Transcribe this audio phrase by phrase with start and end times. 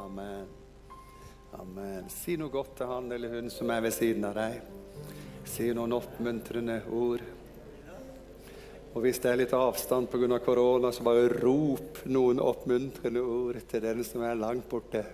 [0.00, 0.46] Amen.
[1.52, 2.08] Amen.
[2.08, 4.60] Si noe godt til han eller hun som er ved siden av deg.
[5.44, 7.24] Si noen oppmuntrende ord.
[8.90, 10.38] Og hvis det er litt avstand pga.
[10.42, 15.04] korona, så bare rop noen oppmuntrende ord til den som er langt borte.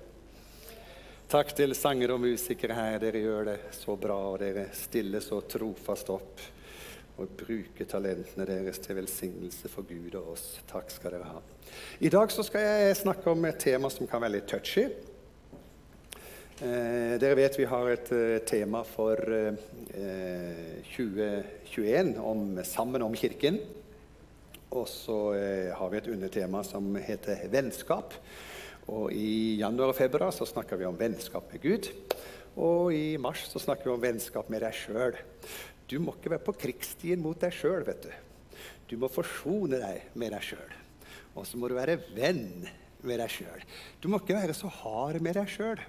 [1.28, 3.00] Takk til sangere og musikere her.
[3.03, 6.46] Dere gjør det så bra, og dere stiller så trofast opp
[7.17, 10.46] og bruke talentene deres til velsignelse for Gud og oss.
[10.69, 11.42] Takk skal dere ha.
[12.04, 14.85] I dag skal jeg snakke om et tema som kan være litt touchy.
[16.56, 19.56] Eh, dere vet vi har et eh, tema for eh,
[20.92, 23.61] 2021 om Sammen om kirken.
[24.77, 28.17] Og så eh, har vi et undertema som heter vennskap.
[28.92, 31.91] Og I januar og februar så snakker vi om vennskap med Gud.
[32.56, 35.17] Og i mars så snakker vi om vennskap med deg sjøl.
[35.87, 37.87] Du må ikke være på krigsstien mot deg sjøl.
[37.87, 38.11] Du
[38.91, 40.73] Du må forsone deg med deg sjøl.
[41.37, 42.67] Og så må du være venn
[43.03, 43.62] med deg sjøl.
[44.01, 45.83] Du må ikke være så hard med deg sjøl.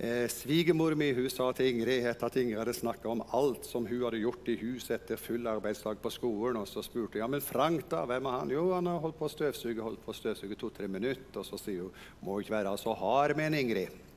[0.00, 4.00] Eh, Svigermor mi hun sa til Ingrid at Ingrid hadde snakka om alt som hun
[4.00, 7.44] hadde gjort i huset etter full arbeidsdag på skolen, og så spurte hun ja, men
[7.44, 8.54] Frank, da, hvem er han?
[8.54, 11.36] Jo, han har holdt på å støvsuge holdt på å støvsuge to-tre minutter.
[11.36, 14.09] Og så sier hun må ikke være så hard med en Ingrid.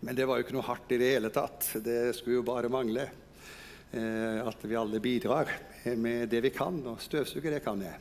[0.00, 1.70] Men det var jo ikke noe hardt i det hele tatt.
[1.84, 3.06] Det skulle jo bare mangle.
[3.92, 5.50] Eh, at vi alle bidrar
[5.96, 6.78] med det vi kan.
[6.90, 7.96] Og støvsuge, det kan jeg.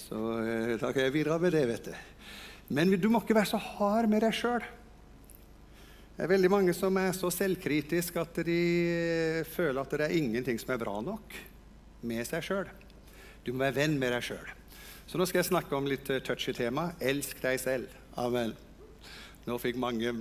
[0.00, 1.94] Så eh, da kan jeg bidra med det, vet du.
[2.74, 4.64] Men du må ikke være så hard med deg sjøl.
[6.14, 10.18] Det er veldig mange som er så selvkritiske at de eh, føler at det er
[10.18, 11.38] ingenting som er bra nok
[12.06, 12.68] med seg sjøl.
[13.44, 14.52] Du må være venn med deg sjøl.
[15.06, 16.92] Så nå skal jeg snakke om litt touchy tema.
[17.00, 17.98] Elsk deg selv.
[18.20, 18.54] Amen.
[19.44, 20.12] Nå fikk mange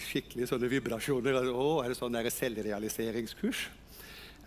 [0.00, 1.36] skikkelig sånne vibrasjoner.
[1.52, 3.66] Å, er det sånn selvrealiseringskurs?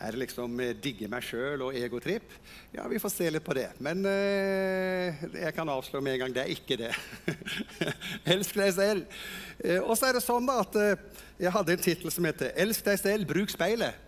[0.04, 2.32] Er det liksom eh, digge meg sjøl og egotripp?
[2.74, 3.70] Ja, vi får se litt på det.
[3.84, 6.90] Men eh, jeg kan avslå med en gang det er ikke det.
[8.34, 9.20] Elsk deg selv.
[9.62, 11.06] Eh, og så er det sånn da at eh,
[11.46, 14.02] jeg hadde en tittel som heter 'Elsk deg selv, bruk speilet'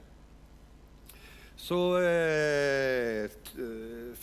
[1.56, 3.32] så eh,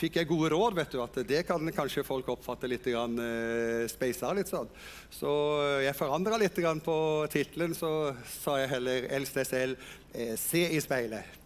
[0.02, 0.74] fikk jeg gode råd.
[0.78, 4.70] vet du, at Det kan kanskje folk oppfatte litt grann, eh, speisa litt sånn.
[5.10, 5.30] Så
[5.82, 7.74] jeg forandra litt grann på tittelen.
[7.74, 9.76] Så sa jeg heller LCSL
[10.14, 11.41] eh, se i speilet'.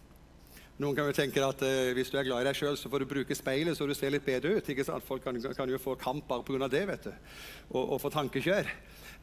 [0.77, 3.01] Noen kan jo tenke at eh, hvis du er glad i deg sjøl, så får
[3.01, 4.69] du bruke speilet så du ser litt bedre ut.
[4.69, 5.05] ikke sant?
[5.05, 6.69] Folk kan, kan jo få kamp bare pga.
[6.69, 7.13] det, vet du.
[7.71, 8.69] Og, og få tankekjør.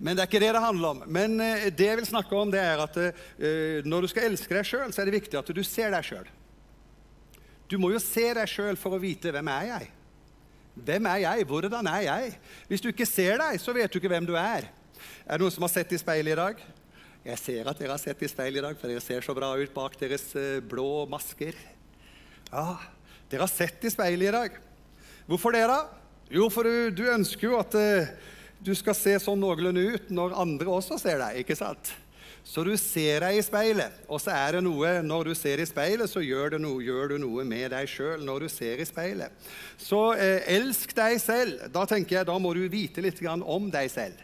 [0.03, 1.05] Men det er ikke det det handler om.
[1.07, 4.57] Men eh, det jeg vil snakke om, det er at eh, når du skal elske
[4.57, 6.27] deg sjøl, så er det viktig at du ser deg sjøl.
[7.71, 9.93] Du må jo se deg sjøl for å vite hvem er jeg
[10.75, 11.45] Hvem er jeg?
[11.47, 12.31] Hvordan er jeg?
[12.67, 14.67] Hvis du ikke ser deg, så vet du ikke hvem du er.
[15.23, 16.65] Er det noen som har sett i speilet i dag?
[17.25, 19.53] Jeg ser at dere har sett i speilet i dag, for dere ser så bra
[19.55, 21.55] ut bak deres eh, blå masker.
[22.51, 22.75] Ja,
[23.31, 24.59] dere har sett i speilet i dag.
[25.31, 25.79] Hvorfor det, da?
[26.35, 28.11] Jo, for du, du ønsker jo at uh,
[28.65, 31.41] du skal se sånn noenlunde ut når andre også ser deg.
[31.45, 31.95] ikke sant?
[32.45, 35.67] Så du ser deg i speilet, og så er det noe når du ser i
[35.67, 39.33] speilet, så gjør, noe, gjør du noe med deg sjøl når du ser i speilet.
[39.81, 41.65] Så eh, elsk deg selv.
[41.73, 44.21] Da tenker jeg, da må du vite litt om deg selv.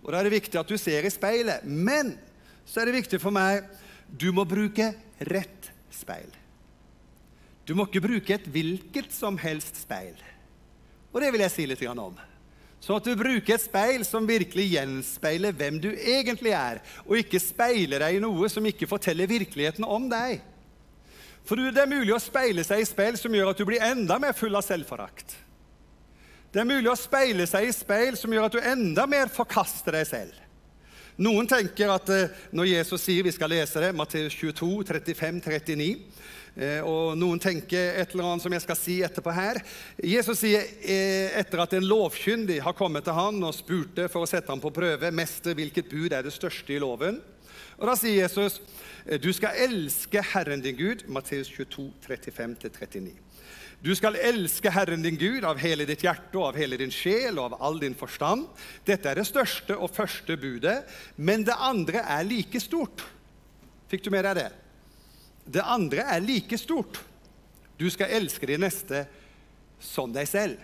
[0.00, 1.66] Og Da er det viktig at du ser i speilet.
[1.66, 2.14] Men
[2.64, 3.66] så er det viktig for meg
[4.06, 4.92] du må bruke
[5.28, 6.30] rett speil.
[7.66, 10.14] Du må ikke bruke et hvilket som helst speil.
[11.10, 12.14] Og det vil jeg si litt om.
[12.86, 17.40] Sånn at du bruker et speil som virkelig gjenspeiler hvem du egentlig er, og ikke
[17.42, 20.38] speiler deg i noe som ikke forteller virkeligheten om deg.
[21.46, 24.20] For det er mulig å speile seg i speil som gjør at du blir enda
[24.22, 25.34] mer full av selvforakt.
[26.54, 29.98] Det er mulig å speile seg i speil som gjør at du enda mer forkaster
[29.98, 30.42] deg selv.
[31.18, 35.90] Noen tenker at eh, når Jesus sier vi skal lese det, Matteus 22, 35, 39
[36.45, 36.45] Eh,
[36.80, 39.60] og noen tenker et eller annet som jeg skal si etterpå her.
[40.00, 44.30] Jesus sier eh, etter at en lovkyndig har kommet til han og spurte for å
[44.30, 47.20] sette ham på prøve, 'Mester, hvilket bud er det største i loven?'
[47.76, 48.60] Og Da sier Jesus,
[49.04, 53.12] eh, 'Du skal elske Herren din Gud', Matteus 22, 35-39.
[53.84, 57.36] Du skal elske Herren din Gud av hele ditt hjerte og av hele din sjel
[57.38, 58.46] og av all din forstand.
[58.86, 60.84] Dette er det største og første budet,
[61.16, 63.04] men det andre er like stort.
[63.90, 64.65] Fikk du med deg det?
[65.46, 66.98] Det andre er like stort.
[67.78, 69.04] Du skal elske de neste
[69.82, 70.62] som deg selv.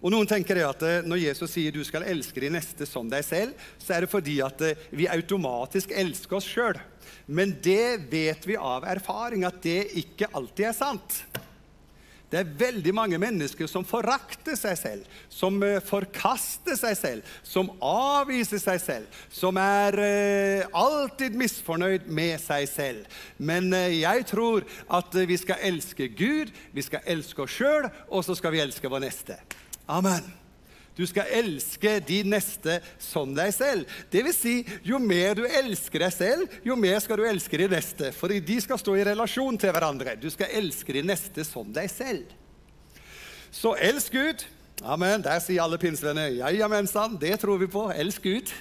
[0.00, 3.08] Og Noen tenker det at eh, Når Jesus sier du skal elske de neste som
[3.10, 6.80] deg selv, så er det fordi at eh, vi automatisk elsker oss sjøl.
[7.28, 11.20] Men det vet vi av erfaring at det ikke alltid er sant.
[12.30, 17.72] Det er veldig mange mennesker som forakter seg selv, som eh, forkaster seg selv, som
[17.82, 23.22] avviser seg selv, som er eh, alltid misfornøyd med seg selv.
[23.36, 28.22] Men eh, jeg tror at vi skal elske Gud, vi skal elske oss sjøl, og
[28.26, 29.40] så skal vi elske vår neste.
[29.90, 30.30] Amen.
[30.98, 33.98] Du skal elske de neste som deg selv.
[34.12, 34.54] Det vil si,
[34.84, 38.10] jo mer du elsker deg selv, jo mer skal du elske de neste.
[38.16, 40.16] Fordi de skal stå i relasjon til hverandre.
[40.20, 42.34] Du skal elske de neste som deg selv.
[43.50, 44.44] Så elsk Gud.
[44.80, 45.22] Amen.
[45.22, 47.88] Der sier alle pinsevenner ja, jamen sann, det tror vi på.
[47.92, 48.52] Elsk Gud.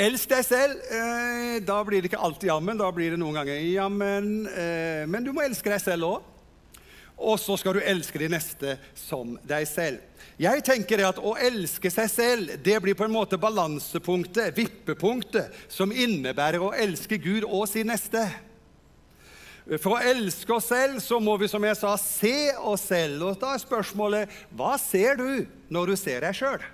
[0.00, 0.82] Elsk deg selv.
[0.94, 2.78] Eh, da blir det ikke alltid jammen.
[2.78, 4.46] Da blir det noen ganger jammen.
[4.48, 6.28] Eh, men du må elske deg selv òg.
[7.20, 10.00] Og så skal du elske de neste som deg selv.
[10.40, 15.92] Jeg tenker at Å elske seg selv det blir på en måte balansepunktet, vippepunktet, som
[15.92, 18.24] innebærer å elske Gud og sin neste.
[19.78, 23.22] For å elske oss selv så må vi som jeg sa, se oss selv.
[23.28, 26.64] Og da er spørsmålet hva ser du når du ser deg sjøl?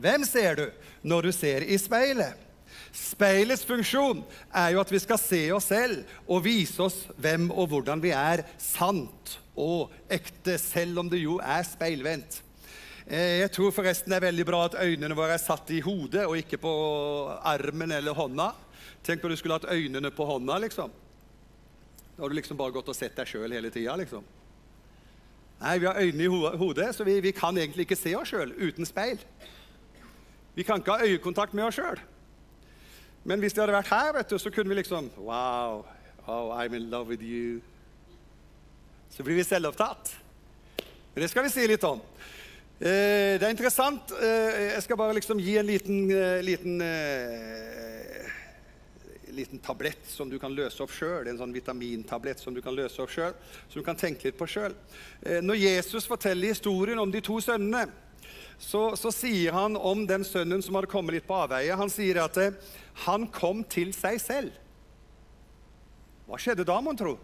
[0.00, 0.64] Hvem ser du
[1.04, 2.49] når du ser i speilet?
[2.90, 7.70] Speilets funksjon er jo at vi skal se oss selv og vise oss hvem og
[7.70, 12.40] hvordan vi er sant og ekte, selv om det jo er speilvendt.
[13.06, 16.26] Eh, jeg tror forresten det er veldig bra at øynene våre er satt i hodet
[16.26, 16.72] og ikke på
[17.46, 18.52] armen eller hånda.
[19.06, 20.90] Tenk om du skulle hatt øynene på hånda, liksom.
[22.16, 24.26] Da har du liksom bare gått og sett deg sjøl hele tida, liksom.
[25.60, 28.52] Nei, vi har øynene i hodet, så vi, vi kan egentlig ikke se oss sjøl
[28.56, 29.20] uten speil.
[30.56, 32.00] Vi kan ikke ha øyekontakt med oss sjøl.
[33.30, 35.84] Men hvis de hadde vært her, vet du, så kunne vi liksom Wow,
[36.26, 37.60] oh, I'm in love with you.
[39.14, 40.10] Så blir vi selvopptatt.
[41.14, 42.00] Det skal vi si litt om.
[42.80, 44.10] Eh, det er interessant.
[44.18, 46.82] Eh, jeg skal bare liksom gi en liten, eh, liten,
[49.30, 51.30] liten tablett som du kan løse opp sjøl.
[51.30, 53.36] En sånn vitamintablett som du kan løse opp sjøl,
[53.68, 54.74] som du kan tenke litt på sjøl.
[55.22, 57.86] Når Jesus forteller historien om de to sønnene,
[58.60, 62.20] så, så, sier han om den sønnen som hadde kommet litt på avveie, han sier
[62.22, 62.36] at
[63.06, 64.56] han kom til seg selv.
[66.28, 67.16] Hva skjedde da, mon tro?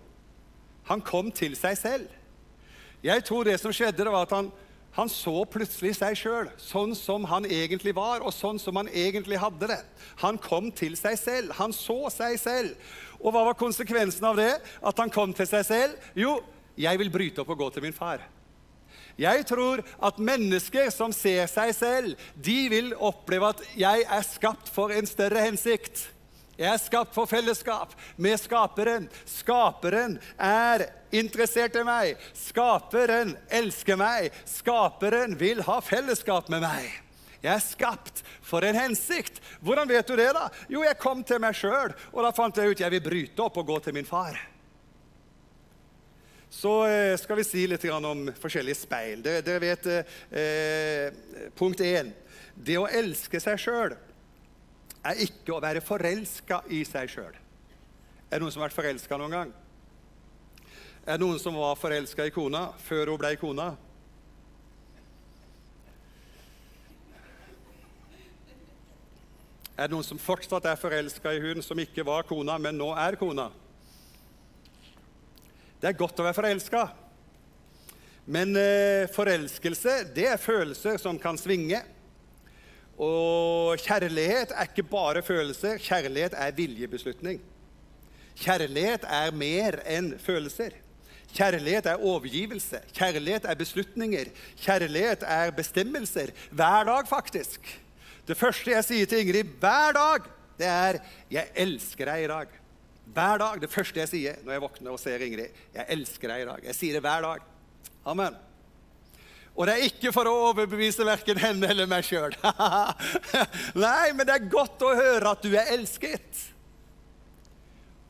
[0.89, 2.09] Han kom til seg selv.
[3.05, 4.49] Jeg tror det som skjedde, det var at han
[4.97, 9.37] han så plutselig seg sjøl, sånn som han egentlig var, og sånn som han egentlig
[9.37, 9.83] hadde det.
[10.23, 11.53] Han kom til seg selv.
[11.59, 12.95] Han så seg selv.
[13.21, 14.55] Og hva var konsekvensen av det?
[14.81, 16.09] At han kom til seg selv?
[16.17, 16.39] Jo,
[16.81, 18.25] jeg vil bryte opp og gå til min far.
[19.17, 24.69] Jeg tror at mennesker som ser seg selv, de vil oppleve at jeg er skapt
[24.73, 26.05] for en større hensikt.
[26.57, 29.11] Jeg er skapt for fellesskap med Skaperen.
[29.29, 32.23] Skaperen er interessert i meg.
[32.33, 34.33] Skaperen elsker meg.
[34.49, 36.89] Skaperen vil ha fellesskap med meg.
[37.45, 39.43] Jeg er skapt for en hensikt.
[39.61, 40.33] Hvordan vet du det?
[40.33, 40.49] da?
[40.73, 43.61] Jo, jeg kom til meg sjøl, og da fant jeg ut jeg vil bryte opp
[43.61, 44.41] og gå til min far.
[46.57, 49.21] Så eh, skal vi si litt om forskjellige speil.
[49.25, 51.13] Dere vet eh,
[51.57, 52.15] punkt én.
[52.57, 53.93] Det å elske seg sjøl
[55.07, 57.35] er ikke å være forelska i seg sjøl.
[58.31, 59.53] Er det noen som har vært forelska noen gang?
[61.05, 63.69] Er det noen som var forelska i kona før hun ble kona?
[69.77, 72.95] Er det noen som fortsatt er forelska i hun som ikke var kona, men nå
[72.97, 73.51] er kona?
[75.81, 76.87] Det er godt å være forelska.
[78.27, 81.83] Men eh, forelskelse det er følelser som kan svinge.
[82.97, 85.77] Og kjærlighet er ikke bare følelser.
[85.83, 87.39] Kjærlighet er viljebeslutning.
[88.37, 90.75] Kjærlighet er mer enn følelser.
[91.37, 92.81] Kjærlighet er overgivelse.
[92.97, 94.31] Kjærlighet er beslutninger.
[94.65, 96.33] Kjærlighet er bestemmelser.
[96.51, 97.69] Hver dag, faktisk.
[98.27, 100.25] Det første jeg sier til Ingrid hver dag,
[100.59, 100.99] det er
[101.31, 102.66] 'Jeg elsker deg i dag'.
[103.15, 103.61] Hver dag.
[103.63, 105.63] Det første jeg sier når jeg våkner og ser Ingrid.
[105.75, 106.67] 'Jeg elsker deg i dag'.
[106.71, 107.47] Jeg sier det hver dag.
[108.07, 108.37] Amen.
[109.57, 112.35] Og det er ikke for å overbevise verken henne eller meg sjøl.
[113.87, 116.43] Nei, men det er godt å høre at du er elsket.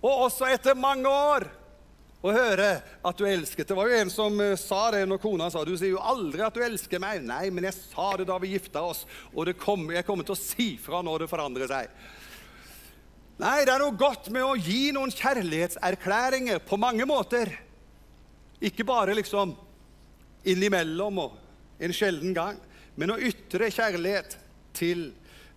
[0.03, 1.47] Og også etter mange år
[2.27, 3.69] å høre at du er elsket.
[3.69, 6.43] Det var jo en som eh, sa det når kona sa du sier jo aldri
[6.43, 7.23] at du elsker meg.
[7.23, 10.41] Nei, men jeg sa det da vi gifta oss, og kom, jeg kommer til å
[10.41, 11.95] si fra når det forandrer seg.
[13.37, 17.51] Nei, det er noe godt med å gi noen kjærlighetserklæringer på mange måter.
[18.65, 19.53] Ikke bare liksom
[20.49, 21.35] innimellom og
[21.85, 22.57] en sjelden gang,
[22.97, 24.39] men å ytre kjærlighet
[24.77, 25.11] til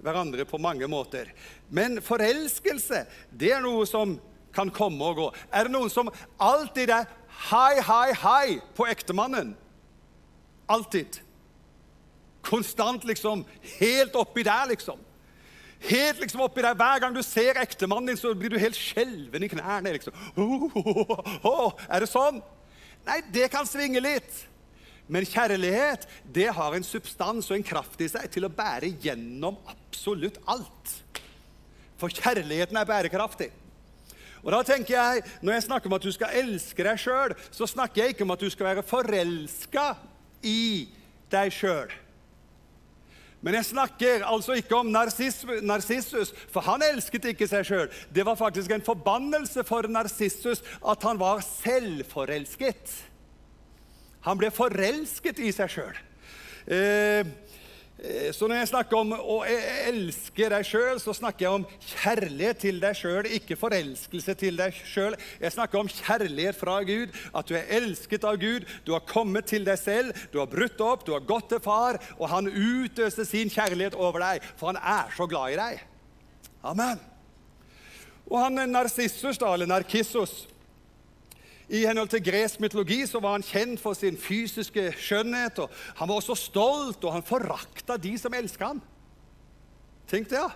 [0.03, 1.31] hverandre på mange måter.
[1.71, 4.17] Men forelskelse, det er noe som
[4.55, 5.31] kan komme og gå.
[5.55, 7.07] Er det noen som alltid er
[7.47, 8.45] hei, hei, hei
[8.75, 9.53] på ektemannen?
[10.67, 11.21] Alltid.
[12.43, 13.45] Konstant, liksom.
[13.79, 14.99] Helt oppi der, liksom.
[15.87, 16.75] Helt liksom oppi deg.
[16.75, 19.93] Hver gang du ser ektemannen din, så blir du helt skjelven i knærne.
[19.95, 20.15] liksom.
[20.35, 22.41] Oh, oh, oh, er det sånn?
[23.07, 24.45] Nei, det kan svinge litt.
[25.09, 29.57] Men kjærlighet det har en substans og en kraft i seg til å bære gjennom
[29.71, 30.91] absolutt alt.
[31.99, 33.49] For kjærligheten er bærekraftig.
[34.43, 37.67] Og da tenker jeg, Når jeg snakker om at du skal elske deg sjøl, så
[37.67, 39.87] snakker jeg ikke om at du skal være forelska
[40.43, 40.87] i
[41.31, 41.91] deg sjøl.
[43.41, 47.85] Men jeg snakker altså ikke om Narsissus, for han elsket ikke seg sjøl.
[48.11, 52.95] Det var faktisk en forbannelse for Narsissus at han var selvforelsket.
[54.27, 56.01] Han ble forelsket i seg sjøl.
[56.67, 57.23] Eh,
[58.31, 62.61] så når jeg snakker om å e- elske deg sjøl, så snakker jeg om kjærlighet
[62.63, 65.17] til deg sjøl, ikke forelskelse til deg sjøl.
[65.41, 68.67] Jeg snakker om kjærlighet fra Gud, at du er elsket av Gud.
[68.87, 71.99] Du har kommet til deg selv, du har brutt opp, du har gått til far,
[72.15, 75.83] og han utøser sin kjærlighet over deg, for han er så glad i deg.
[76.71, 77.03] Amen.
[78.29, 80.45] Og han Narsissus, da, eller Narkissus,
[81.69, 85.59] i henhold til gresk mytologi så var han kjent for sin fysiske skjønnhet.
[85.61, 88.81] og Han var også stolt, og han forakta de som elska ham.
[90.09, 90.49] Tenk det, ja.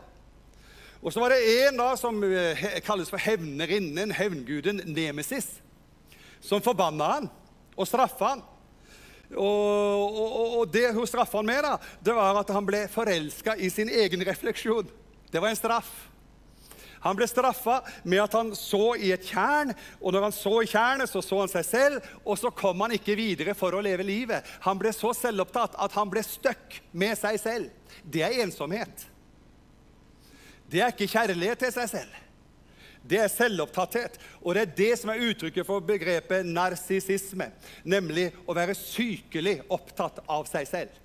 [1.03, 5.59] Og så var det en da som eh, kalles for hevnerinnen, hevnguden Nemesis,
[6.41, 7.29] som forbanna han
[7.75, 8.43] og straffa han.
[9.33, 13.57] Og, og, og, det hun straffa han med, da, det var at han ble forelska
[13.57, 14.89] i sin egen refleksjon.
[15.29, 15.91] Det var en straff.
[17.03, 20.69] Han ble straffa med at han så i et tjern, og når han så i
[20.71, 24.05] tjernet, så så han seg selv, og så kom han ikke videre for å leve
[24.07, 24.47] livet.
[24.63, 27.93] Han ble så selvopptatt at han ble støkk med seg selv.
[28.03, 29.07] Det er ensomhet.
[30.71, 32.19] Det er ikke kjærlighet til seg selv.
[33.03, 34.15] Det er selvopptatthet.
[34.41, 37.51] Og det er det som er uttrykket for begrepet narsissisme,
[37.83, 41.02] nemlig å være sykelig opptatt av seg selv.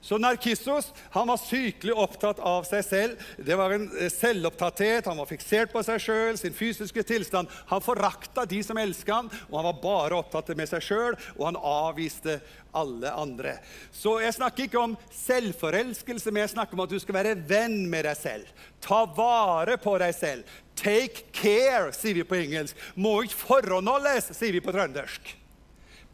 [0.00, 3.24] Så Narkissos han var sykelig opptatt av seg selv.
[3.38, 5.08] Det var en eh, selvopptatthet.
[5.10, 7.50] Han var fiksert på seg sjøl, sin fysiske tilstand.
[7.70, 11.48] Han forakta de som elsket ham, og han var bare opptatt med seg sjøl, og
[11.48, 12.40] han avviste
[12.76, 13.56] alle andre.
[13.94, 17.86] Så jeg snakker ikke om selvforelskelse, men jeg snakker om at du skal være venn
[17.90, 18.68] med deg selv.
[18.84, 20.60] Ta vare på deg selv.
[20.76, 22.76] Take care, sier vi på engelsk.
[23.00, 25.32] Må ikke forhåndholdes, sier vi på trøndersk.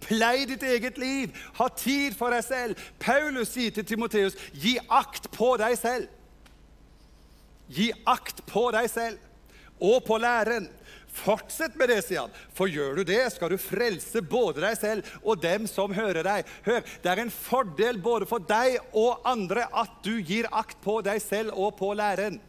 [0.03, 1.33] Plei ditt eget liv.
[1.59, 2.85] Ha tid for deg selv.
[3.03, 6.11] Paulus sier til Timoteus, gi akt på deg selv.
[7.73, 10.69] Gi akt på deg selv og på læren.
[11.13, 15.11] Fortsett med det, sier han, for gjør du det, skal du frelse både deg selv
[15.21, 16.53] og dem som hører deg.
[16.65, 21.03] Hør, Det er en fordel både for deg og andre at du gir akt på
[21.05, 22.41] deg selv og på læren.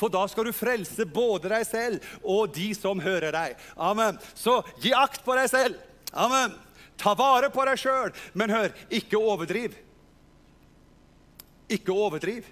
[0.00, 3.60] For da skal du frelse både deg selv og de som hører deg.
[3.76, 4.16] Amen.
[4.32, 5.76] Så gi akt på deg selv.
[6.16, 6.56] Amen.
[7.00, 8.14] Ta vare på deg sjøl.
[8.36, 9.76] Men hør, ikke overdriv.
[11.70, 12.48] Ikke overdriv.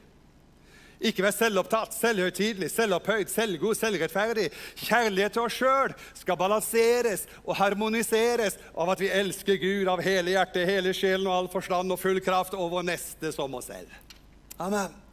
[0.99, 4.49] Ikke vær selvopptatt, selvhøytidelig, selvopphøyd, selvgod, selvrettferdig.
[4.83, 10.35] Kjærlighet til oss sjøl skal balanseres og harmoniseres av at vi elsker Gud av hele
[10.35, 13.95] hjertet, hele sjelen og all forstand og full kraft over neste som oss selv.
[14.59, 15.08] Amen.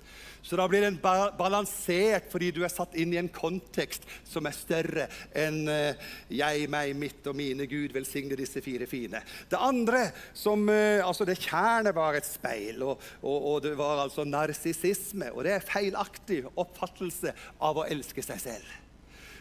[0.46, 4.54] Så da blir den balansert fordi du er satt inn i en kontekst som er
[4.54, 7.66] større enn eh, jeg, meg, mitt og mine.
[7.66, 9.24] Gud velsigne disse fire fine.
[9.50, 10.04] Det andre,
[10.38, 15.32] som, eh, altså det kjernet var et speil, og, og, og det var altså narsissisme.
[15.34, 17.34] Og det er feilaktig oppfattelse
[17.66, 18.75] av å elske seg selv.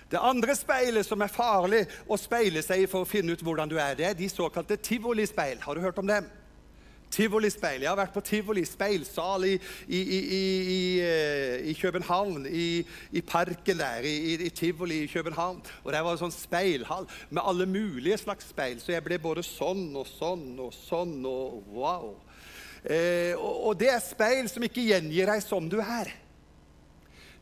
[0.08, 3.68] Det andre speilet som er farlig å speile seg i for å finne ut hvordan
[3.68, 5.61] du er, det er de såkalte tivolispeil.
[5.64, 6.32] Har du hørt om dem?
[7.14, 7.85] Tivolispeil.
[7.85, 9.54] Jeg har vært på tivoli speilsal i,
[9.87, 10.40] i, i,
[10.75, 15.62] i eh, København, i, parken der, i, tivoli i København.
[15.85, 18.80] Og Der var en sånn speilhall med alle mulige slags speil.
[18.83, 22.12] Så jeg ble både sånn og sånn og sånn og wow.
[22.85, 26.11] Eh, og, og det er speil som ikke gjengir deg som du er.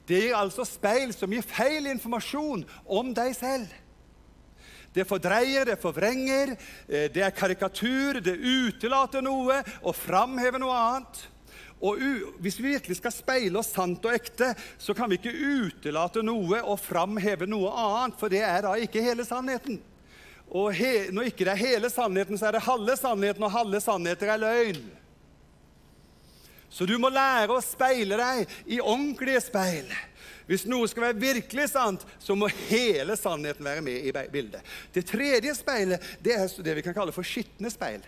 [0.08, 3.70] Det er altså speil som gir feil informasjon om deg selv.
[4.92, 6.56] Det fordreier, det forvrenger,
[6.88, 11.28] eh, det er karikatur, det utelater noe og framhever noe annet.
[11.82, 11.98] Og
[12.38, 16.60] Hvis vi virkelig skal speile oss sant og ekte, så kan vi ikke utelate noe
[16.62, 19.80] og framheve noe annet, for det er da ikke hele sannheten.
[20.52, 23.80] Og he, når ikke det er hele sannheten, så er det halve sannheten, og halve
[23.80, 24.82] sannheter er løgn.
[26.72, 29.90] Så du må lære å speile deg i ordentlige speil.
[30.52, 34.60] Hvis noe skal være virkelig sant, så må hele sannheten være med i bildet.
[34.92, 38.04] Det tredje speilet det er det vi kan kalle for skitne speil.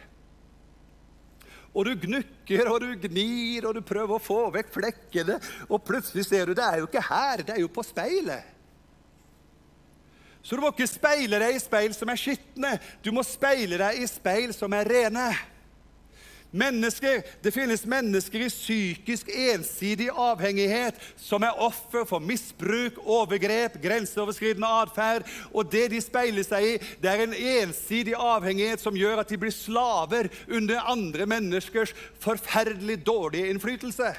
[1.73, 5.39] Og du gnukker og du gnir og du prøver å få vekk flekkene,
[5.73, 8.53] og plutselig ser du det er jo ikke her, det er jo på speilet.
[10.45, 12.75] Så du må ikke speile deg i speil som er skitne.
[13.01, 15.31] Du må speile deg i speil som er rene.
[16.55, 24.71] Mennesker, Det finnes mennesker i psykisk ensidig avhengighet som er offer for misbruk, overgrep, grenseoverskridende
[24.85, 25.27] atferd.
[25.51, 29.41] Og det de speiler seg i, det er en ensidig avhengighet som gjør at de
[29.43, 31.91] blir slaver under andre menneskers
[32.23, 34.15] forferdelig dårlige innflytelse.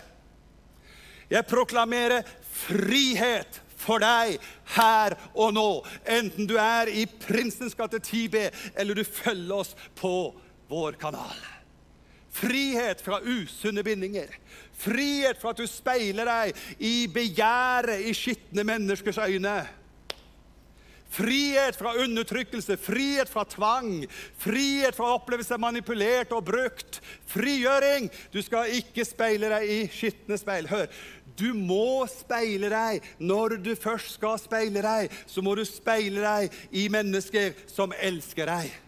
[1.31, 2.27] Jeg proklamerer
[2.67, 4.43] frihet for deg
[4.75, 5.69] her og nå,
[6.03, 10.17] enten du er i Prinsens gate 10B eller du følger oss på
[10.67, 11.54] vår kanal.
[12.35, 14.33] Frihet fra usunne bindinger.
[14.75, 19.55] Frihet fra at du speiler deg i begjæret i skitne menneskers øyne.
[21.15, 24.03] Frihet fra undertrykkelse, frihet fra tvang,
[24.41, 26.99] frihet fra å oppleve seg manipulert og brukt.
[27.31, 28.09] Frigjøring!
[28.33, 30.67] Du skal ikke speile deg i skitne speil.
[30.67, 30.89] Hør,
[31.39, 33.05] du må speile deg.
[33.23, 38.51] Når du først skal speile deg, så må du speile deg i mennesker som elsker
[38.51, 38.81] deg.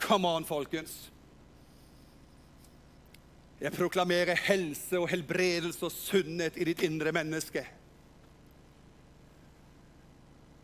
[0.00, 1.10] Come on, folkens.
[3.60, 7.66] Jeg proklamerer helse og helbredelse og sunnhet i ditt indre menneske.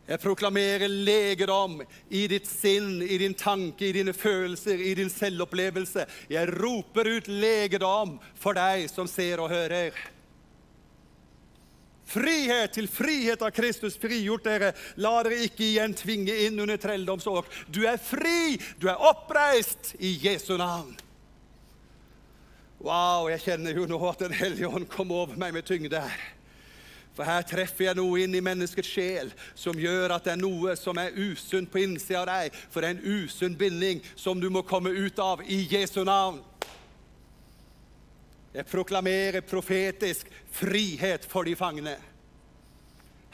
[0.07, 1.81] Jeg proklamerer legedom
[2.15, 6.07] i ditt sinn, i din tanke, i dine følelser, i din selvopplevelse.
[6.31, 9.99] Jeg roper ut legedom for deg som ser og hører.
[12.07, 14.71] Frihet til frihet av Kristus frigjort dere.
[15.03, 17.51] La dere ikke igjen tvinge inn under trelldomsåk.
[17.67, 20.95] Du er fri, du er oppreist i Jesu navn.
[22.79, 26.25] Wow, jeg kjenner jo nå at Den hellige ånd kom over meg med tyngde her.
[27.17, 30.75] For her treffer jeg noe inn i menneskets sjel som gjør at det er noe
[30.77, 32.59] som er usunt på innsida av deg.
[32.71, 36.43] For det er en usunn binding som du må komme ut av i Jesu navn.
[38.57, 41.93] Jeg proklamerer profetisk frihet for de fangne.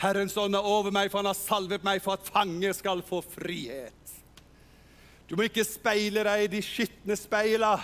[0.03, 3.21] Herrens ånd er over meg, for han har salvet meg for at fanger skal få
[3.23, 4.17] frihet.
[5.31, 7.77] Du må ikke speile deg i de skitne speila,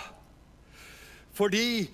[1.37, 1.87] fordi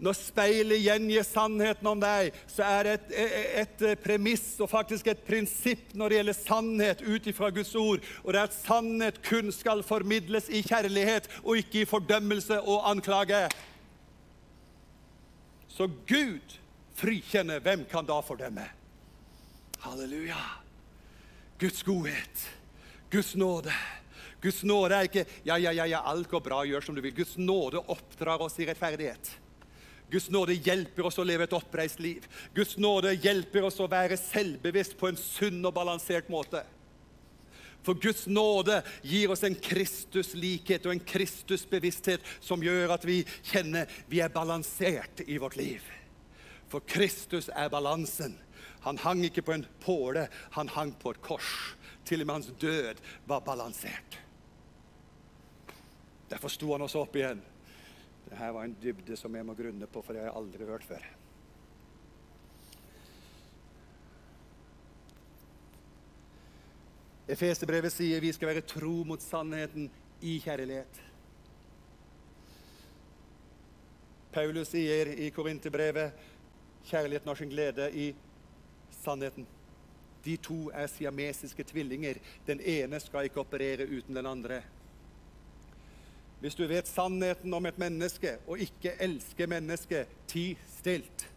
[0.00, 5.10] når speilet gjengir sannheten om deg, så er det et, et, et, premiss og faktisk
[5.12, 8.04] et prinsipp når det gjelder sannhet ut ifra Guds ord.
[8.24, 12.88] Og det er at sannhet kun skal formidles i kjærlighet og ikke i fordømmelse og
[12.92, 13.46] anklage.
[15.70, 16.58] Så Gud
[16.98, 17.62] frikjenner.
[17.64, 18.66] Hvem kan da fordømme?
[19.80, 20.40] Halleluja.
[21.60, 22.46] Guds godhet,
[23.12, 23.72] Guds nåde.
[24.40, 27.12] Guds nåde er ikke ja, ja, ja, ja, alt går bra, gjør som du vil.
[27.12, 29.32] Guds nåde oppdrar oss i rettferdighet.
[30.10, 32.24] Guds nåde hjelper oss å leve et oppreist liv.
[32.56, 36.64] Guds nåde hjelper oss å være selvbevisst på en sunn og balansert måte.
[37.82, 43.88] For Guds nåde gir oss en Kristuslikhet og en Kristusbevissthet som gjør at vi kjenner
[44.10, 45.84] vi er balansert i vårt liv.
[46.70, 48.36] For Kristus er balansen.
[48.84, 51.76] Han hang ikke på en påle, han hang på et kors.
[52.04, 54.20] Til og med hans død var balansert.
[56.30, 57.40] Derfor sto han også opp igjen.
[58.28, 60.86] Dette var en dybde som jeg må grunne på, for det har jeg aldri hørt
[60.86, 61.08] før.
[67.30, 69.86] Efeserbrevet sier vi skal være tro mot sannheten
[70.20, 70.98] i kjærlighet.
[74.34, 76.26] Paulus sier i Korinterbrevet
[76.86, 78.10] kjærligheten har sin glede i
[79.02, 79.46] sannheten.
[80.24, 82.18] De to er siamesiske tvillinger.
[82.46, 84.60] Den ene skal ikke operere uten den andre.
[86.40, 91.28] Hvis du vet sannheten om et menneske og ikke elsker mennesket, ti stilt.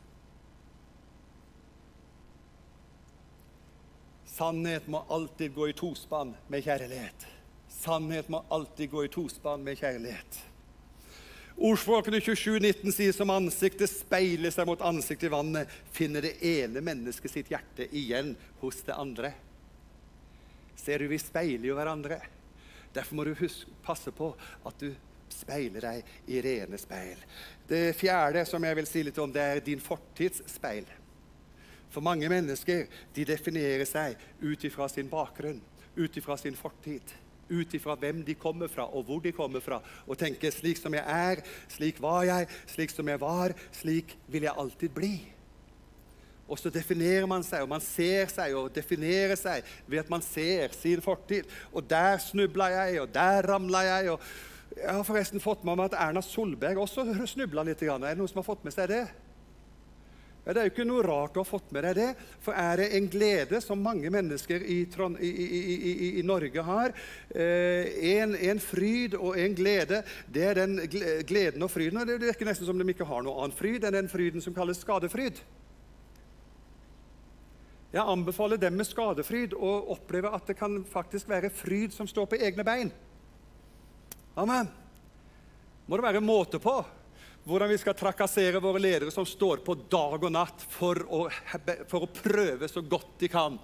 [4.34, 7.28] Sannhet må alltid gå i tospann med kjærlighet.
[7.70, 10.40] Sannhet må alltid gå i tospann med kjærlighet.
[11.54, 17.30] Ordspråkene 27,19 sier som ansiktet speiler seg mot ansiktet i vannet, finner det ene mennesket
[17.30, 19.36] sitt hjerte igjen hos det andre.
[20.82, 22.18] Ser du, vi speiler jo hverandre.
[22.94, 24.32] Derfor må du huske, passe på
[24.66, 24.90] at du
[25.30, 27.22] speiler deg i rene speil.
[27.70, 30.90] Det fjerde som jeg vil si litt om, det er din fortidsspeil.
[31.94, 35.62] For mange mennesker de definerer seg ut ifra sin bakgrunn,
[35.94, 37.14] ut ifra sin fortid.
[37.52, 39.78] Ut ifra hvem de kommer fra, og hvor de kommer fra.
[40.08, 44.48] Og tenker slik som jeg er, slik var jeg, slik som jeg var, slik vil
[44.48, 45.14] jeg alltid bli.
[46.48, 50.24] Og så definerer man seg, og man ser seg og definerer seg ved at man
[50.26, 51.48] ser sin fortid.
[51.72, 54.12] Og der snubla jeg, og der ramla jeg.
[54.12, 57.84] og Jeg har forresten fått med meg at Erna Solberg også snubla litt.
[57.86, 59.06] Er det noen som har fått med seg det?
[60.44, 62.10] Ja, det er jo ikke noe rart å ha fått med deg det.
[62.44, 66.92] For er det en glede som mange mennesker i, Trond, i, i, i Norge har,
[67.32, 70.82] eh, en, en, fryd og en glede, det er den
[71.24, 72.02] gleden og fryden.
[72.02, 74.56] Og det virker nesten som de ikke har noe annen fryd enn den fryden som
[74.56, 75.40] kalles skadefryd.
[77.94, 82.28] Jeg anbefaler dem med skadefryd å oppleve at det kan faktisk være fryd som står
[82.34, 82.92] på egne bein.
[84.36, 84.68] Amen.
[85.88, 86.82] Må det være måte på
[87.44, 91.26] hvordan vi skal trakassere våre ledere som står på dag og natt for å,
[91.92, 93.60] for å prøve så godt de kan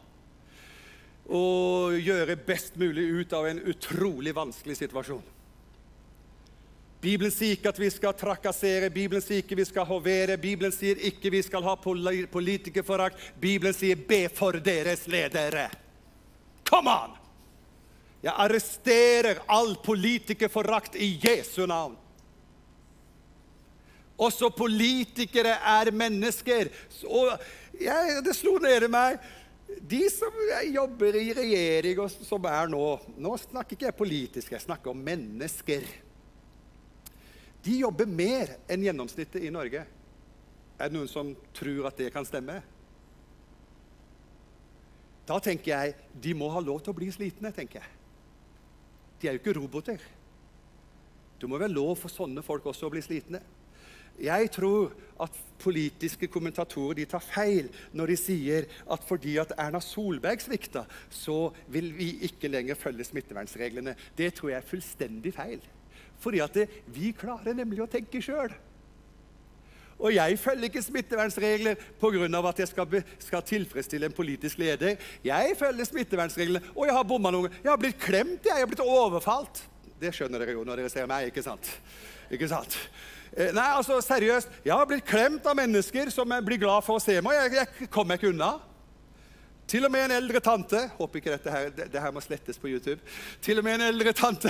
[1.29, 5.21] og gjøre best mulig ut av en utrolig vanskelig situasjon.
[6.99, 10.99] Bibelen sier ikke at vi skal trakassere, Bibelen sier ikke vi skal hovere, Bibelen sier
[11.07, 13.21] ikke vi skal ha politikerforakt.
[13.39, 15.69] Bibelen sier 'be for deres ledere'.
[16.65, 17.15] Come on!
[18.21, 21.95] Jeg arresterer all politikerforakt i Jesu navn.
[24.19, 26.69] Også politikere er mennesker.
[27.07, 27.31] Og
[27.79, 29.19] jeg, det slo ned i meg
[29.89, 30.35] De som
[30.73, 32.83] jobber i regjering, og som er nå
[33.15, 35.85] Nå snakker ikke jeg politisk, jeg snakker om mennesker.
[37.63, 39.85] De jobber mer enn gjennomsnittet i Norge.
[40.79, 42.61] Er det noen som tror at det kan stemme?
[45.27, 47.51] Da tenker jeg de må ha lov til å bli slitne.
[47.53, 47.89] tenker jeg.
[49.19, 49.99] De er jo ikke roboter.
[51.39, 53.43] Det må være lov for sånne folk også å bli slitne.
[54.19, 60.43] Jeg tror at politiske kommentatorer tar feil når de sier at fordi at Erna Solberg
[60.43, 63.95] svikta, så vil vi ikke lenger følge smittevernreglene.
[64.17, 65.61] Det tror jeg er fullstendig feil.
[66.19, 68.51] Fordi at det, vi klarer nemlig å tenke sjøl.
[69.99, 72.39] Og jeg følger ikke smittevernregler pga.
[72.49, 74.95] at jeg skal, skal, tilfredsstille en politisk leder.
[75.23, 78.79] Jeg følger smittevernreglene, og jeg har bomma noen Jeg har blitt klemt, jeg har blitt
[78.79, 79.65] overfalt.
[79.99, 81.67] Det skjønner dere jo når dere ser meg, ikke sant?
[82.31, 82.77] Ikke sant?
[83.35, 87.03] Eh, nei, altså seriøst, Jeg har blitt klemt av mennesker som blir glad for å
[87.03, 87.37] se meg.
[87.43, 88.55] Jeg, jeg kommer ikke unna.
[89.69, 92.71] Til og med en eldre tante håper ikke dette her, det her må slettes på
[92.71, 93.03] YouTube.
[93.45, 94.49] Til og med en eldre tante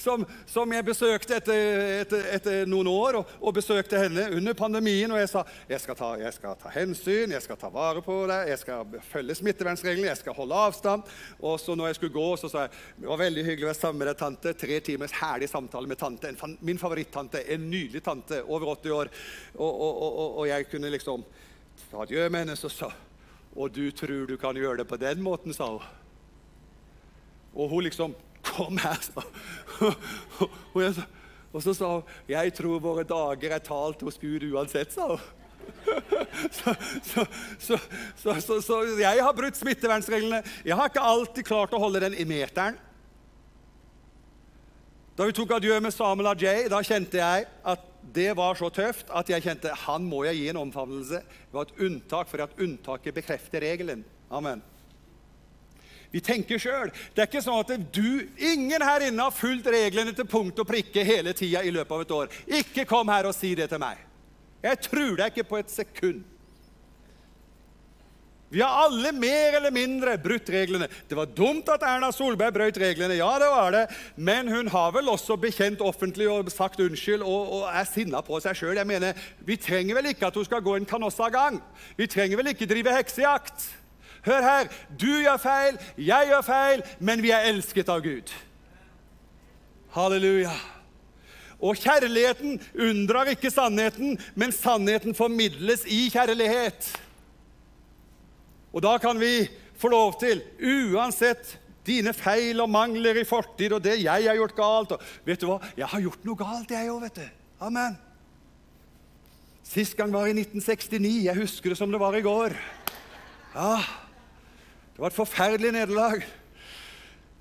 [0.00, 5.12] som, som jeg besøkte etter, etter, etter noen år, og, og, besøkte henne under pandemien.
[5.12, 8.18] Og jeg sa jeg skal, ta, jeg skal ta hensyn, jeg skal ta vare på
[8.30, 11.14] deg, jeg skal følge smittevernreglene, jeg skal holde avstand.
[11.44, 13.82] Og så når jeg skulle gå, så sa jeg det var veldig hyggelig å være
[13.82, 14.58] sammen med deg, tante.
[14.64, 16.32] Tre timers herlig samtale med tante.
[16.32, 17.44] En, min favorittante.
[17.52, 19.16] En nydelig tante over 80 år.
[19.58, 21.26] Og, og, og jeg kunne liksom
[21.90, 22.56] ta adjø med henne.
[22.56, 22.94] så sa
[23.54, 25.82] og du tror du kan gjøre det på den måten, sa hun.
[27.54, 28.14] Og hun liksom
[28.44, 29.22] Kom her, sa
[29.80, 30.98] hun.
[31.54, 35.24] Og så sa hun Jeg tror våre dager er talt hos Gud uansett, sa hun.
[36.52, 36.74] Så,
[38.18, 40.42] så, så, så, jeg har brutt smittevernreglene.
[40.64, 42.76] Jeg har ikke alltid klart å holde den i meteren.
[45.14, 49.10] Da vi tok adjø med Samuel Ajay, da kjente jeg at det var så tøft
[49.14, 51.20] at jeg kjente han må jeg gi en omfavnelse.
[51.22, 54.02] Det var et unntak for at unntaket bekrefter regelen.
[54.34, 54.62] Amen.
[56.10, 56.90] Vi tenker sjøl.
[57.14, 60.68] Det er ikke sånn at du, ingen her inne har fulgt reglene til punkt og
[60.68, 62.36] prikke hele tida i løpet av et år.
[62.62, 64.02] Ikke kom her og si det til meg.
[64.66, 66.22] Jeg tror deg ikke på et sekund.
[68.48, 70.86] Vi har alle mer eller mindre brutt reglene.
[71.08, 73.84] Det var dumt at Erna Solberg brøt reglene, ja, det var det.
[74.16, 78.38] men hun har vel også bekjent offentlig og sagt unnskyld og, og er sinna på
[78.40, 78.78] seg sjøl.
[79.40, 81.58] Vi trenger vel ikke at hun skal gå en kanossagang.
[81.96, 83.66] Vi trenger vel ikke drive heksejakt.
[84.24, 84.68] Hør her,
[85.00, 88.30] du gjør feil, jeg gjør feil, men vi er elsket av Gud.
[89.94, 90.54] Halleluja.
[91.64, 96.88] Og kjærligheten unndrar ikke sannheten, men sannheten formidles i kjærlighet.
[98.74, 99.46] Og da kan vi
[99.78, 104.56] få lov til, uansett dine feil og mangler i fortid og det jeg har gjort
[104.56, 105.58] galt og Vet du hva?
[105.76, 107.26] Jeg har gjort noe galt, jeg òg, vet du.
[107.64, 107.98] Amen.
[109.64, 111.12] Sist gang var i 1969.
[111.24, 112.56] Jeg husker det som det var i går.
[113.54, 113.78] Ja,
[114.94, 116.20] Det var et forferdelig nederlag.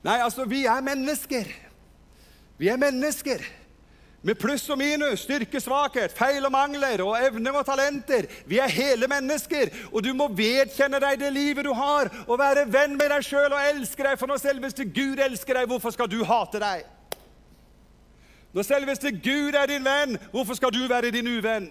[0.03, 1.49] Nei, altså, vi er mennesker.
[2.57, 3.43] Vi er mennesker.
[4.23, 8.29] Med pluss og minus, styrke, svakhet, feil og mangler og evner og talenter.
[8.47, 12.63] Vi er hele mennesker, og du må vedkjenne deg det livet du har, og være
[12.71, 16.07] venn med deg sjøl og elske deg, for når selveste Gud elsker deg, hvorfor skal
[16.07, 16.87] du hate deg?
[18.55, 21.67] Når selveste Gud er din venn, hvorfor skal du være din uvenn?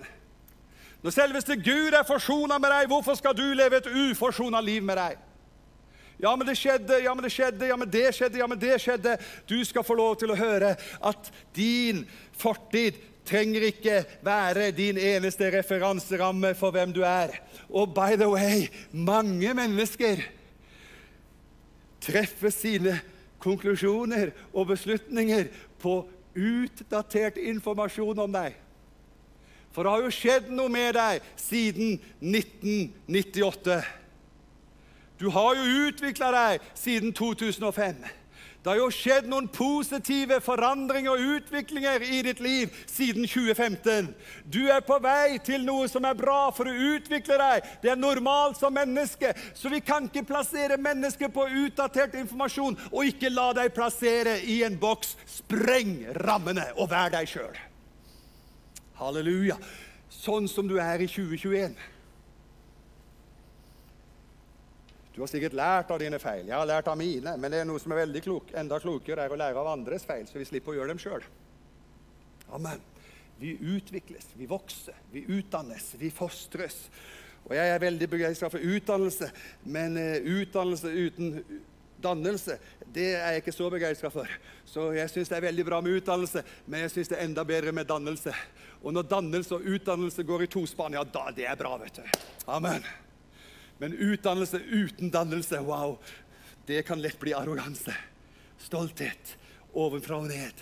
[1.02, 5.00] Når selveste Gud er forsona med deg, hvorfor skal du leve et uforsona liv med
[5.00, 5.16] deg?
[6.22, 8.76] Ja, men det skjedde, ja, men det skjedde, ja, men det skjedde, ja, men det
[8.78, 9.16] skjedde.
[9.50, 12.04] Du skal få lov til å høre at din
[12.38, 17.34] fortid trenger ikke være din eneste referanseramme for hvem du er.
[17.68, 20.22] Og by the way, mange mennesker
[22.02, 23.00] treffer sine
[23.42, 25.50] konklusjoner og beslutninger
[25.82, 26.04] på
[26.38, 28.54] utdatert informasjon om deg.
[29.72, 33.80] For det har jo skjedd noe med deg siden 1998.
[35.22, 38.00] Du har jo utvikla deg siden 2005.
[38.62, 44.08] Det har jo skjedd noen positive forandringer og utviklinger i ditt liv siden 2015.
[44.50, 47.70] Du er på vei til noe som er bra for å utvikle deg.
[47.82, 49.30] Det er normalt som menneske.
[49.54, 54.64] Så vi kan ikke plassere mennesker på utdatert informasjon og ikke la deg plassere i
[54.66, 55.14] en boks.
[55.38, 57.54] Spreng rammene og vær deg sjøl.
[58.98, 59.58] Halleluja.
[60.22, 61.78] Sånn som du er i 2021.
[65.12, 66.46] Du har sikkert lært av dine feil.
[66.48, 67.34] Jeg har lært av mine.
[67.36, 68.52] Men det er noe som er veldig klok.
[68.56, 71.26] enda klokere er å lære av andres feil, så vi slipper å gjøre dem sjøl.
[72.52, 72.80] Amen.
[73.40, 76.86] Vi utvikles, vi vokser, vi utdannes, vi fostres.
[77.48, 79.28] Og jeg er veldig begeistra for utdannelse,
[79.64, 81.36] men uh, utdannelse uten
[82.02, 82.56] Dannelse
[82.90, 84.30] det er jeg ikke så begeistra for.
[84.66, 87.44] Så jeg syns det er veldig bra med utdannelse, men jeg syns det er enda
[87.46, 88.34] bedre med dannelse.
[88.82, 92.18] Og når dannelse og utdannelse går i tospann, ja, da det er bra, vet du.
[92.50, 92.82] Amen.
[93.82, 95.96] Men utdannelse uten dannelse, wow,
[96.66, 97.94] det kan lett bli arroganse.
[98.62, 99.32] Stolthet
[99.72, 100.60] ovenfra og ned.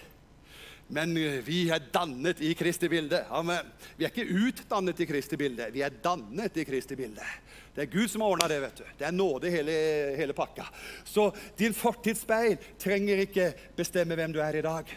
[0.88, 3.18] Men eh, vi er dannet i Kristi bilde.
[3.28, 3.66] Amen.
[3.98, 7.26] Vi er ikke utdannet i Kristi bilde, vi er dannet i Kristi bilde.
[7.74, 8.60] Det er Gud som har ordna det.
[8.62, 8.86] vet du.
[8.98, 9.74] Det er nåde hele,
[10.16, 10.64] hele pakka.
[11.04, 11.28] Så
[11.60, 14.94] din fortidsspeil trenger ikke bestemme hvem du er i dag.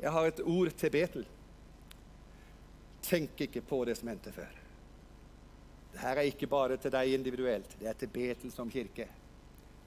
[0.00, 1.28] Jeg har et ord til Betel.
[3.04, 4.59] Tenk ikke på det som hendte før.
[5.92, 9.08] Dette er ikke bare til deg individuelt, det er til Betel som kirke.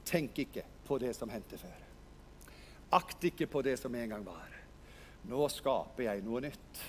[0.05, 1.79] Tenk ikke på det som hendte før.
[2.93, 4.51] Akt ikke på det som en gang var.
[5.29, 6.81] Nå skaper jeg noe nytt.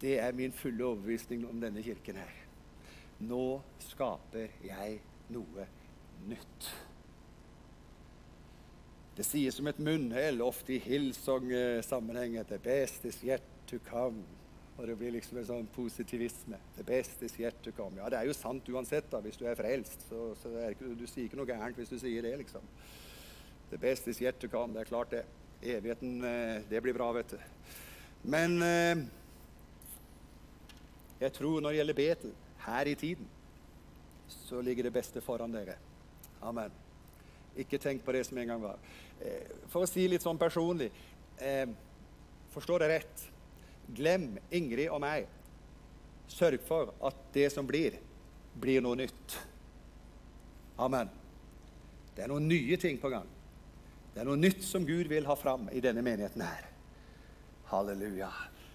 [0.00, 2.34] Det er min fulle overbevisning om denne kirken her.
[3.24, 4.98] Nå skaper jeg
[5.32, 5.66] noe
[6.28, 6.68] nytt.
[9.14, 14.24] Det sies som et munnhell, ofte i Hillsong-sammenheng, at 'the best is yet to come'.
[14.74, 16.58] Og det blir liksom en sånn positivisme.
[16.74, 17.98] Det best is du kan come'.
[17.98, 20.08] Ja, det er jo sant uansett, da, hvis du er frelst.
[20.08, 22.62] Så, så er ikke, du sier ikke noe gærent hvis du sier det, liksom.
[23.70, 24.74] Det best is du kan come'.
[24.74, 25.24] Det er klart, det.
[25.62, 27.38] Evigheten, eh, det blir bra, vet du.
[28.24, 29.04] Men eh,
[31.20, 32.32] jeg tror når det gjelder Betel,
[32.64, 33.28] her i tiden,
[34.28, 35.76] så ligger det beste foran dere.
[36.42, 36.72] Amen.
[37.56, 38.78] Ikke tenk på det som en gang var.
[39.20, 40.90] Eh, for å si litt sånn personlig
[42.54, 43.22] Forstår det rett?
[43.94, 45.28] Glem Ingrid og meg.
[46.30, 47.98] Sørg for at det som blir,
[48.56, 49.36] blir noe nytt.
[50.80, 51.10] Amen.
[52.14, 53.28] Det er noen nye ting på gang.
[54.14, 56.68] Det er noe nytt som Gud vil ha fram i denne menigheten her.
[57.70, 58.30] Halleluja.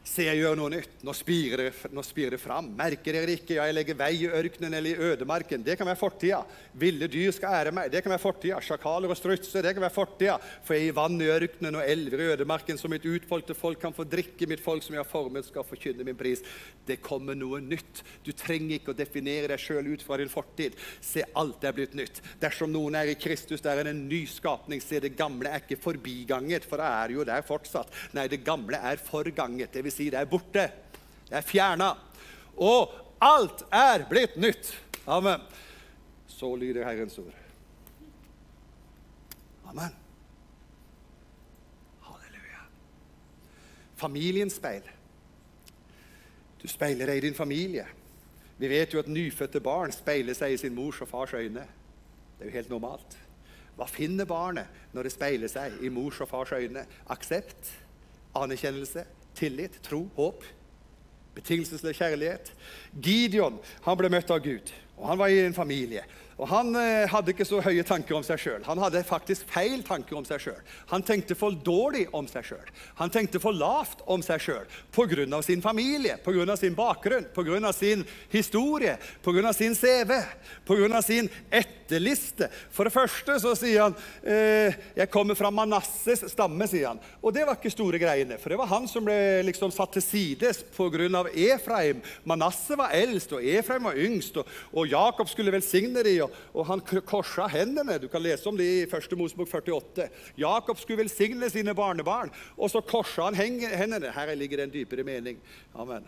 [0.09, 0.93] Se, jeg gjør noe nytt.
[1.05, 2.71] Nå spirer, det, nå spirer det fram.
[2.73, 3.53] Merker dere ikke?
[3.59, 5.61] Ja, jeg legger vei i ørkenen eller i ødemarken.
[5.61, 6.39] Det kan være fortida.
[6.81, 7.91] Ville dyr skal ære meg.
[7.93, 8.57] Det kan være fortida.
[8.65, 9.61] Sjakaler og strutser.
[9.61, 10.39] Det kan være fortida.
[10.65, 13.93] For jeg gir vann i ørkenen og elver i ødemarken, så mitt utvalgte folk kan
[13.93, 14.47] få drikke.
[14.49, 16.41] Mitt folk som jeg har formet, skal forkynne min pris.
[16.89, 18.01] Det kommer noe nytt.
[18.25, 20.79] Du trenger ikke å definere deg sjøl ut fra din fortid.
[21.05, 22.23] Se, alt er blitt nytt.
[22.41, 24.81] Dersom noen er i Kristus, der er en ny skapning.
[24.81, 27.93] Se, det gamle er ikke forbiganget, for det er jo der fortsatt.
[28.17, 29.69] Nei, det gamle er forganget.
[29.77, 30.65] Det vil si si det er borte.
[31.27, 31.91] Det er fjerna.
[32.57, 34.71] Og alt er blitt nytt.
[35.07, 35.43] Amen.
[36.27, 37.35] Så lyder Herrens ord.
[39.69, 39.95] Amen.
[42.07, 42.63] Halleluja.
[43.99, 44.87] Familiens speil.
[46.59, 47.85] Du speiler deg i din familie.
[48.59, 51.63] Vi vet jo at nyfødte barn speiler seg i sin mors og fars øyne.
[52.37, 53.15] Det er jo helt normalt.
[53.79, 56.83] Hva finner barnet når det speiler seg i mors og fars øyne?
[57.07, 57.69] Aksept,
[58.35, 59.05] anerkjennelse,
[59.37, 60.43] tillit, tro, håp,
[61.37, 62.51] betingelsesløs kjærlighet.
[62.93, 66.03] Gideon han ble møtt av Gud, og han var i en familie.
[66.39, 68.61] Og Han eh, hadde ikke så høye tanker om seg sjøl.
[68.63, 70.59] Han hadde faktisk feil tanker om seg sjøl.
[70.91, 72.69] Han tenkte for dårlig om seg sjøl.
[73.01, 75.41] Han tenkte for lavt om seg sjøl pga.
[75.43, 76.55] sin familie, pga.
[76.57, 77.73] sin bakgrunn, pga.
[77.73, 79.53] sin historie, pga.
[79.53, 80.15] sin CV,
[80.65, 81.01] pga.
[81.03, 82.47] sin etterliste.
[82.71, 86.67] For det første så sier han eh, 'Jeg kommer fra Manasses stamme'.
[86.67, 86.99] sier han.
[87.21, 90.01] Og det var ikke store greiene, for det var han som ble liksom satt til
[90.01, 91.27] sides pga.
[91.35, 92.01] Efraim.
[92.23, 96.83] Manasse var eldst, og Efraim var yngst, og, og Jakob skulle velsigne dem og han
[97.07, 97.99] korsa hendene.
[98.01, 99.17] Du kan lese om det i 1.
[99.19, 100.09] Mosebok 48.
[100.39, 104.13] Jakob skulle velsigne sine barnebarn, og så korsa han hendene.
[104.15, 105.39] Her ligger det en dypere mening.
[105.75, 106.07] Amen.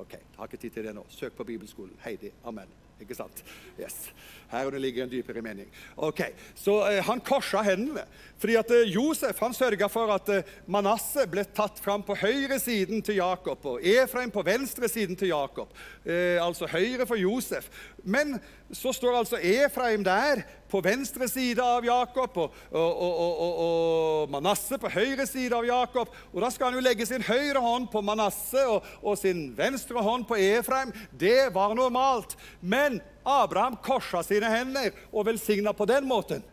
[0.00, 1.04] Ok, jeg har ikke tid til det nå.
[1.12, 1.96] Søk på bibelskolen.
[2.04, 2.30] Heidi.
[2.48, 2.70] Amen.
[3.00, 3.40] Ikke sant?
[3.80, 4.10] Yes.
[4.50, 5.68] Her ligger en dypere mening.
[5.96, 6.20] Ok,
[6.54, 8.04] Så eh, han korsa hendene.
[8.40, 12.58] Fordi at eh, Josef han sørga for at eh, Manasseh ble tatt fram på høyre
[12.60, 15.72] siden til Jakob, og Efraim på venstre siden til Jakob.
[16.04, 17.70] Eh, altså høyre for Josef.
[18.04, 18.36] Men
[18.72, 24.78] så står altså Efraim der på venstre side av Jakob, og, og, og, og Manasseh
[24.78, 26.12] på høyre side av Jakob.
[26.30, 30.28] Og Da skal han jo legge sin høyre hånd på Manasseh og, sin venstre hånd
[30.28, 30.94] på Efraim.
[31.10, 32.36] Det var normalt.
[32.60, 36.46] Men Abraham korsa sine hender og velsigna på den måten.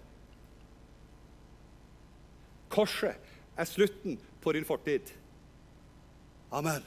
[2.74, 3.22] Korset
[3.58, 5.14] er slutten på din fortid.
[6.52, 6.82] Amen.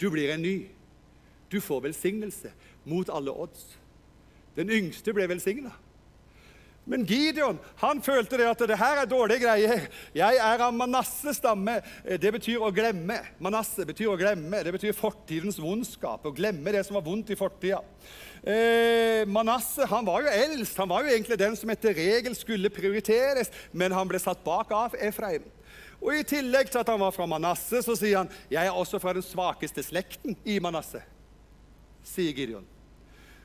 [0.00, 0.56] Du blir en ny.
[1.52, 2.50] Du får velsignelse
[2.88, 3.81] mot alle odds.
[4.56, 5.72] Den yngste ble velsigna.
[6.84, 9.84] Men Gideon han følte det at det her er dårlige greier.
[10.18, 11.76] Jeg er av Manasses stamme.
[12.02, 13.20] Det betyr å glemme.
[13.42, 14.64] Manasse betyr å glemme.
[14.66, 16.26] Det betyr fortidens vondskap.
[16.26, 17.78] Å glemme det som var vondt i fortida.
[18.42, 20.80] Eh, Manasse han var jo eldst.
[20.82, 24.74] Han var jo egentlig den som etter regel skulle prioriteres, men han ble satt bak
[24.74, 25.46] av Efraim.
[26.02, 28.98] Og I tillegg til at han var fra Manasse, så sier han jeg er også
[28.98, 30.98] fra den svakeste slekten i Manasse,
[32.02, 32.66] sier Gideon.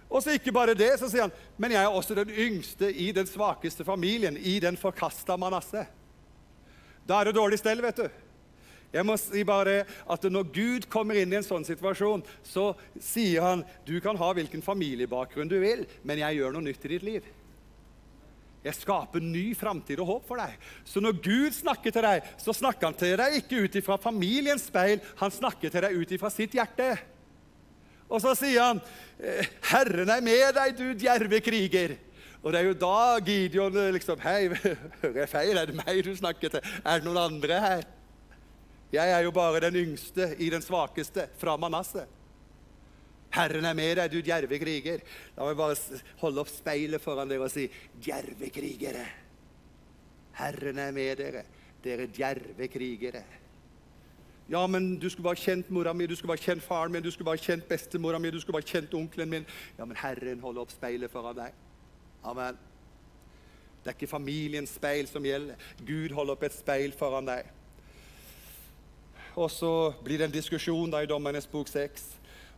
[0.07, 3.09] Og så ikke bare det, så sier han, men jeg er også den yngste i
[3.15, 5.89] den svakeste familien, i den forkasta Manasseh.
[7.07, 8.07] Da er det dårlig stell, vet du.
[8.93, 12.69] Jeg må si bare at Når Gud kommer inn i en sånn situasjon, så
[13.03, 16.93] sier han du kan ha hvilken familiebakgrunn du vil, men jeg gjør noe nytt i
[16.95, 17.27] ditt liv.
[18.63, 20.55] Jeg skaper ny framtid og håp for deg.
[20.87, 24.65] Så når Gud snakker til deg, så snakker han til deg ikke ut ifra familiens
[24.67, 26.95] speil, han snakker til deg ut ifra sitt hjerte.
[28.07, 28.81] Og så sier han,
[29.67, 31.97] 'Herren er med deg, du djerve kriger'.
[32.43, 34.47] Og det er jo da Gideon liksom Hei,
[35.01, 35.57] hører jeg feil?
[35.57, 36.61] Er det meg du snakker til?
[36.85, 37.87] Er det noen andre her?
[38.93, 42.07] Jeg er jo bare den yngste i den svakeste fra Manasseh.
[43.35, 45.03] Herren er med deg, du djerve kriger.
[45.35, 47.65] La meg bare holde opp speilet foran dere og si
[47.99, 49.03] djerve krigere.
[50.37, 51.43] Herren er med dere,
[51.83, 53.25] dere djerve krigere.
[54.49, 57.11] Ja, men du skulle bare kjent mora mi, du skulle bare kjent faren min, du
[57.11, 59.45] skulle bare kjent bestemora mi, du skulle bare kjent onkelen min.
[59.77, 61.57] Ja, men Herren holder opp speilet foran deg.
[62.23, 62.55] Amen.
[63.83, 65.59] Det er ikke familiens speil som gjelder.
[65.83, 67.51] Gud holder opp et speil foran deg.
[69.35, 72.07] Og så blir det en diskusjon da i Dommernes bok 6.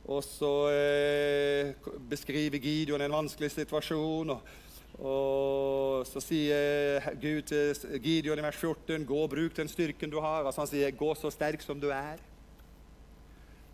[0.10, 1.73] Og så eh,
[2.10, 4.30] beskriver Gideon en vanskelig situasjon.
[4.30, 4.56] Og,
[4.99, 10.19] og, så sier Gud til Gideon i vers 14.: Gå og bruk den styrken du
[10.19, 10.43] har.
[10.43, 12.19] Altså Han sier, 'Gå så sterk som du er'.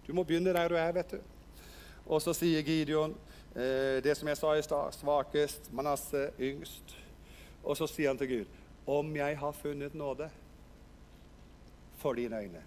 [0.07, 1.17] Du må begynne der du er, vet du.
[2.05, 3.15] Og så sier Gideon
[3.55, 6.97] eh, det som jeg sa i stad, svakest, Manasseh yngst.
[7.63, 8.45] Og så sier han til Gud,
[8.87, 10.29] 'Om jeg har funnet nåde
[11.97, 12.63] for dine øyne,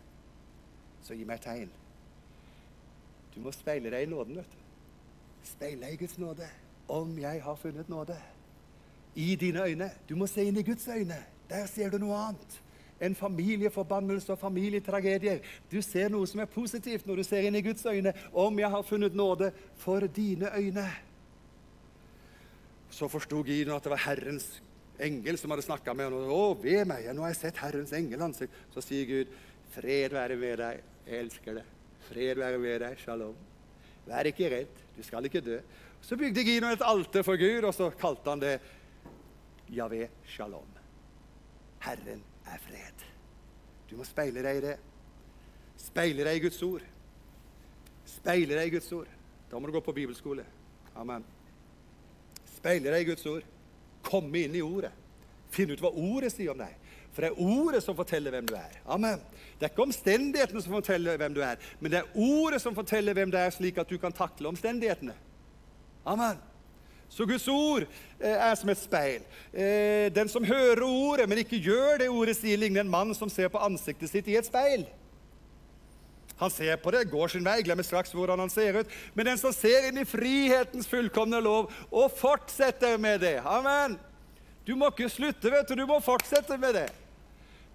[1.02, 1.70] så gi meg tegn.'
[3.34, 4.36] Du må speile deg i nåden.
[4.36, 4.58] vet du.
[5.42, 6.48] Speile deg i Guds nåde.
[6.88, 8.16] Om jeg har funnet nåde.
[9.18, 9.90] I dine øyne.
[10.08, 11.18] Du må se inn i Guds øyne.
[11.50, 12.58] Der ser du noe annet.
[13.02, 15.42] En familieforbannelse og familietragedier.
[15.70, 18.12] Du ser noe som er positivt når du ser inn i Guds øyne.
[18.32, 20.86] Om jeg har funnet nåde for dine øyne.
[22.90, 24.48] Så forsto Gideon at det var Herrens
[25.00, 26.30] engel som hadde snakka med ham.
[26.30, 28.54] Å, ved meg, nå har jeg sett Herrens engel ansikt.
[28.74, 29.34] Så sier Gud,
[29.74, 31.76] fred være med deg, jeg elsker deg.
[32.08, 32.98] Fred være med deg.
[33.02, 33.36] Shalom.
[34.08, 34.82] Vær ikke redd.
[34.96, 35.60] Du skal ikke dø.
[36.02, 38.56] Så bygde Gideon et alter for Gud, og så kalte han det
[39.74, 40.68] Javé Shalom.
[41.84, 43.04] Herren er fred.
[43.90, 44.76] Du må speile deg i det.
[45.78, 46.84] Speile deg i Guds ord.
[48.08, 49.10] Speile deg i Guds ord.
[49.50, 50.44] Da må du gå på bibelskole.
[50.98, 51.24] Amen.
[52.56, 53.46] Speile deg i Guds ord.
[54.04, 54.92] Komme inn i ordet.
[55.52, 56.74] Finne ut hva ordet sier om deg.
[57.12, 58.74] For det er ordet som forteller hvem du er.
[58.86, 59.22] Amen.
[59.58, 63.16] Det er ikke omstendighetene som forteller hvem du er, men det er ordet som forteller
[63.16, 65.16] hvem du er, slik at du kan takle omstendighetene.
[66.06, 66.38] Amen.
[67.08, 67.86] Så Guds ord
[68.20, 69.24] eh, er som et speil.
[69.52, 73.30] Eh, den som hører ordet, men ikke gjør det ordet sier, ligner en mann som
[73.32, 74.86] ser på ansiktet sitt i et speil.
[76.38, 78.92] Han ser på det, går sin vei, glemmer straks hvordan han ser ut.
[79.14, 83.98] Men den som ser inn i frihetens fullkomne lov og fortsetter med det Amen.
[84.68, 85.74] Du må ikke slutte, vet du.
[85.80, 86.88] Du må fortsette med det.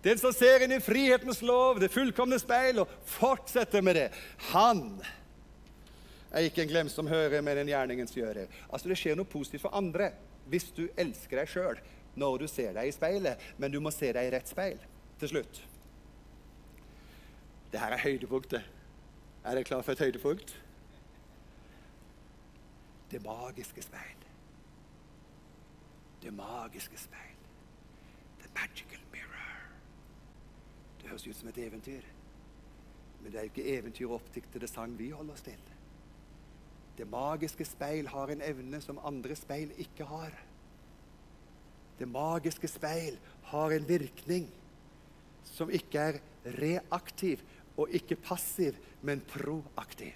[0.04, 4.08] Den som ser inn i frihetens lov, det fullkomne speil, og fortsetter med det,
[4.52, 4.84] han
[6.34, 8.48] er ikke en glemsom hører, men en gjerningens gjører.
[8.70, 10.12] Altså, Det skjer noe positivt for andre
[10.50, 11.78] hvis du elsker deg sjøl
[12.20, 14.82] når du ser deg i speilet, men du må se deg i rett speil
[15.20, 15.62] til slutt.
[17.72, 18.68] Det her er høydepunktet.
[19.44, 20.54] Er dere klar for et høydepunkt?
[23.12, 24.20] Det magiske speil.
[26.22, 27.40] Det magiske speil.
[28.40, 29.70] The magical mirror.
[31.02, 32.02] det høres ut som et eventyr.
[33.22, 35.73] Men det er jo ikke eventyr til det sang vi holder oss til.
[36.98, 40.34] Det magiske speil har en evne som andre speil ikke har.
[42.00, 43.18] Det magiske speil
[43.50, 44.50] har en virkning
[45.46, 46.20] som ikke er
[46.60, 47.42] reaktiv
[47.78, 50.14] og ikke passiv, men proaktiv.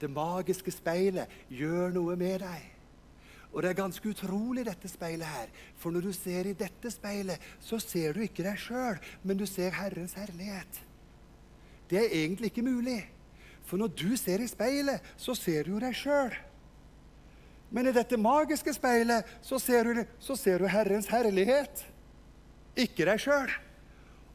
[0.00, 2.66] Det magiske speilet gjør noe med deg.
[3.52, 5.52] Og det er ganske utrolig, dette speilet her.
[5.80, 9.46] For når du ser i dette speilet, så ser du ikke deg sjøl, men du
[9.48, 10.80] ser Herrens herlighet.
[11.88, 13.00] Det er egentlig ikke mulig.
[13.68, 16.32] For når du ser i speilet, så ser du jo deg sjøl.
[17.68, 21.82] Men i dette magiske speilet så ser, du, så ser du Herrens herlighet,
[22.78, 23.52] ikke deg sjøl.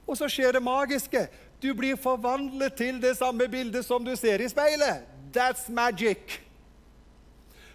[0.05, 1.25] Og så skjer det magiske.
[1.63, 5.07] Du blir forvandlet til det samme bildet som du ser i speilet.
[5.33, 6.37] That's magic.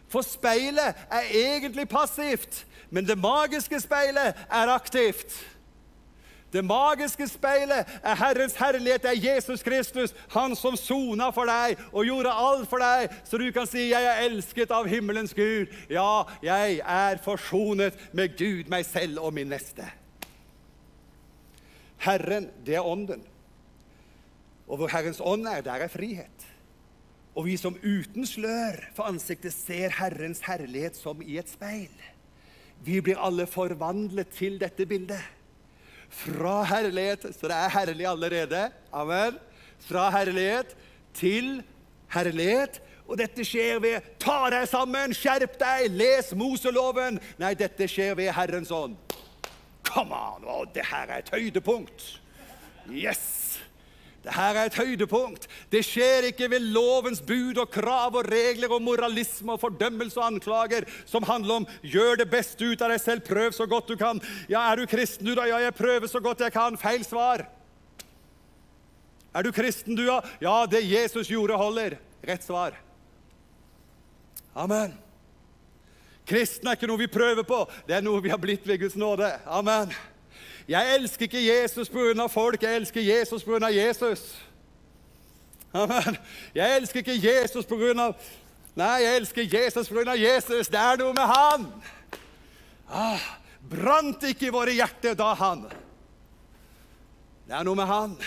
[0.09, 5.34] For speilet er egentlig passivt, men det magiske speilet er aktivt.
[6.53, 11.76] Det magiske speilet er Herrens herlighet, det er Jesus Kristus, han som sona for deg
[11.92, 15.74] og gjorde alt for deg, så du kan si 'Jeg er elsket av himmelens Gud'.
[15.90, 19.84] Ja, jeg er forsonet med Gud, meg selv og min neste.
[21.99, 23.22] Herren, det er ånden.
[24.68, 26.46] Og hvor Herrens ånd er, der er frihet.
[27.34, 31.92] Og vi som uten slør for ansiktet ser Herrens herlighet som i et speil.
[32.84, 35.22] Vi blir alle forvandlet til dette bildet.
[36.09, 38.62] Fra herlighet Så det er herlig allerede.
[38.92, 39.38] Amen.
[39.88, 40.74] Fra herlighet
[41.14, 41.59] til
[42.12, 42.80] herlighet.
[43.09, 47.16] Og dette skjer ved Ta deg sammen, skjerp deg, les Moseloven.
[47.40, 48.98] Nei, dette skjer ved Herrens ånd.
[49.88, 50.44] Come on!
[50.44, 52.04] Å, det her er et høydepunkt.
[52.92, 53.38] Yes!
[54.24, 55.46] Det her er et høydepunkt.
[55.70, 60.26] Det skjer ikke ved lovens bud og krav og regler og moralisme og fordømmelse og
[60.26, 63.96] anklager som handler om 'gjør det beste ut av deg selv, prøv så godt du
[63.96, 64.22] kan'.
[64.48, 65.46] Ja, er du kristen, du, da?
[65.46, 66.76] Ja, jeg prøver så godt jeg kan.
[66.76, 67.46] Feil svar.
[69.34, 70.20] Er du kristen, du, da?
[70.40, 71.96] Ja, det Jesus gjorde, holder.
[72.26, 72.74] Rett svar.
[74.54, 74.98] Amen.
[76.26, 78.96] Kristen er ikke noe vi prøver på, det er noe vi har blitt ved Guds
[78.96, 79.30] nåde.
[79.46, 79.94] Amen.
[80.68, 82.26] Jeg elsker ikke Jesus pga.
[82.26, 83.68] folk, jeg elsker Jesus pga.
[83.72, 84.38] Jesus.
[85.72, 86.16] Amen.
[86.54, 88.12] Jeg elsker ikke Jesus pga.
[88.76, 90.12] Nei, jeg elsker Jesus pga.
[90.12, 90.68] Jesus.
[90.68, 91.66] Det er noe med han.
[92.88, 93.24] Ah,
[93.70, 95.64] brant ikke i våre hjerter da han?
[97.48, 98.18] Det er noe med han.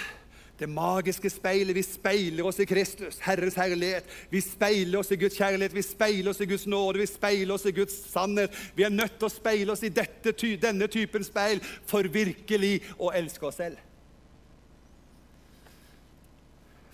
[0.62, 1.74] Det magiske speilet.
[1.76, 4.06] Vi speiler oss i Kristus, Herres herlighet.
[4.30, 7.66] Vi speiler oss i Guds kjærlighet, vi speiler oss i Guds nåde, vi speiler oss
[7.66, 8.54] i Guds sannhet.
[8.78, 13.10] Vi er nødt til å speile oss i dette, denne typen speil for virkelig å
[13.10, 13.82] elske oss selv.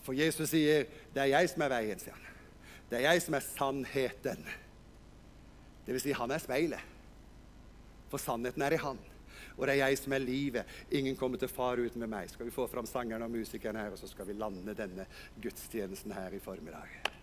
[0.07, 2.23] For Jesus sier, 'Det er jeg som er veien', sier han.
[2.89, 4.45] Det er jeg som er sannheten.
[5.85, 6.79] Det vil si, han er speilet.
[8.09, 8.97] For sannheten er i han
[9.57, 10.79] og det er jeg som er livet.
[10.91, 12.31] Ingen kommer til far uten med meg.
[12.31, 15.07] Skal vi få fram sangerne og musikerne her, og så skal vi lande denne
[15.41, 17.16] gudstjenesten her i formiddag.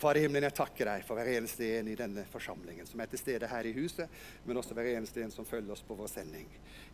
[0.00, 3.08] Far i himmelen, jeg takker deg for hver eneste en i denne forsamlingen som er
[3.12, 4.08] til stede her i huset,
[4.46, 6.46] men også hver eneste en som følger oss på vår sending.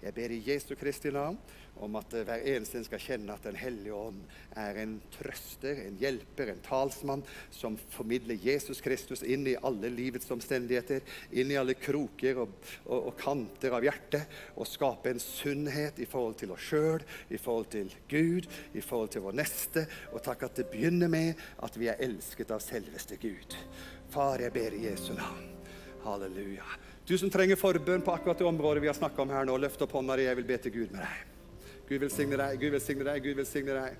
[0.02, 1.38] Jeg ber i Jesu Kristi navn
[1.84, 4.18] om at eh, hver eneste en skal kjenne at Den hellige ånd
[4.58, 7.22] er en trøster, en hjelper, en talsmann
[7.54, 13.12] som formidler Jesus Kristus inn i alle livets omstendigheter, inn i alle kroker og, og,
[13.12, 14.26] og kanter av hjertet,
[14.58, 19.14] og skape en sunnhet i forhold til oss sjøl, i forhold til Gud, i forhold
[19.14, 19.86] til vår neste.
[20.10, 22.64] Og takk at det begynner med at vi er elsket av
[22.96, 23.56] selveste Gud.
[24.08, 25.52] Far, jeg ber i Jesu navn.
[26.04, 26.64] Halleluja.
[27.06, 29.82] Du som trenger forbønn på akkurat det området vi har snakka om her nå, løft
[29.82, 30.24] opp hånda di.
[30.24, 31.34] Jeg vil be til Gud med deg.
[31.88, 33.98] Gud velsigne deg, Gud velsigne deg, Gud velsigne deg.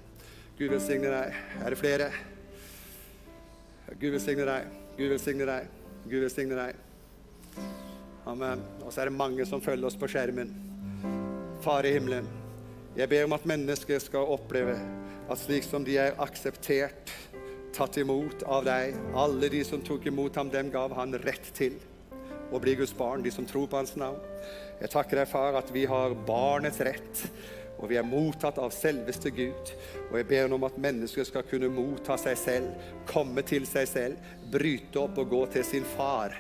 [0.57, 1.37] Gud velsigne deg.
[1.61, 2.09] Er det flere?
[4.01, 5.69] Gud velsigne deg, Gud velsigne deg,
[6.07, 6.81] Gud velsigne deg.
[8.27, 8.65] Amen.
[8.83, 10.57] Og så er det mange som følger oss på skjermen.
[11.63, 12.27] Far i himmelen,
[12.97, 14.75] jeg ber om at mennesker skal oppleve
[15.27, 17.13] at slik som de er akseptert,
[17.77, 21.77] tatt imot av deg, alle de som tok imot ham, dem gav han rett til
[22.53, 24.21] og bli Guds barn, de som tror på Hans navn.
[24.81, 27.23] Jeg takker deg, far, at vi har barnets rett,
[27.77, 29.73] og vi er mottatt av selveste Gud.
[30.09, 34.31] Og jeg ber om at mennesker skal kunne motta seg selv, komme til seg selv,
[34.53, 36.35] bryte opp og gå til sin far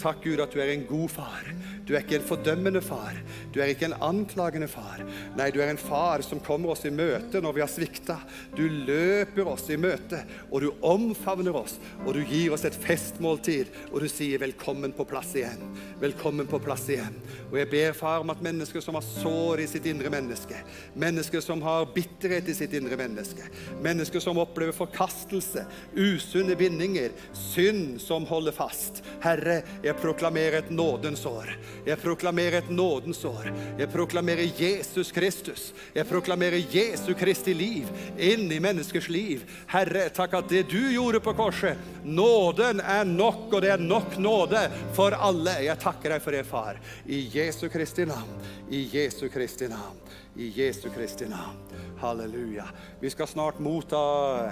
[0.00, 1.48] Takk, Gud, at du er en god far.
[1.86, 3.16] Du er ikke en fordømmende far.
[3.54, 5.02] Du er ikke en anklagende far.
[5.38, 8.16] Nei, du er en far som kommer oss i møte når vi har svikta.
[8.56, 13.70] Du løper oss i møte, og du omfavner oss, og du gir oss et festmåltid,
[13.92, 15.70] og du sier 'velkommen på plass igjen'.
[16.00, 17.14] Velkommen på plass igjen.
[17.52, 20.56] Og jeg ber, far, om at mennesker som har sår i sitt indre menneske,
[20.94, 23.42] mennesker som har bitterhet i sitt indre menneske,
[23.82, 27.10] mennesker som opplever forkastelse, usunne bindinger,
[27.52, 31.52] synd som holder fast Herre, jeg proklamerer et nådens år.
[31.86, 33.50] Jeg proklamerer et nådens år.
[33.78, 35.68] Jeg proklamerer Jesus Kristus.
[35.94, 39.44] Jeg proklamerer Jesu Kristi liv inn i menneskers liv.
[39.70, 44.18] Herre, takk at det du gjorde på korset, nåden er nok, og det er nok
[44.18, 44.64] nåde
[44.96, 45.60] for alle.
[45.66, 46.80] Jeg takker deg for det, far.
[47.06, 48.34] I Jesu Kristi navn.
[48.72, 49.98] I Jesu Kristi navn.
[50.36, 51.58] I Jesu Kristi navn.
[52.02, 52.64] Halleluja.
[53.00, 53.98] Vi skal snart motta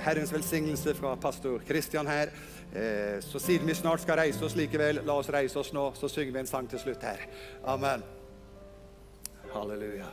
[0.05, 2.31] Herrens velsignelse fra pastor Kristian her.
[2.75, 6.09] Eh, så siden vi snart skal reise oss likevel, la oss reise oss nå, så
[6.09, 7.27] synger vi en sang til slutt her.
[7.67, 8.05] Amen.
[9.53, 10.07] Halleluja.